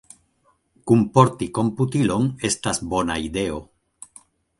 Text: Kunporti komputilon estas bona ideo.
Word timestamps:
Kunporti 0.91 1.47
komputilon 1.57 2.25
estas 2.49 2.81
bona 2.95 3.19
ideo. 3.27 3.61